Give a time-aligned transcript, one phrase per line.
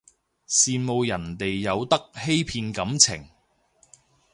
[0.47, 1.95] 羨慕人哋有得
[2.25, 3.23] 欺騙感情